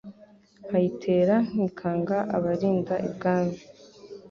[0.67, 3.57] Nkayitera ntikanga abarinda ibwami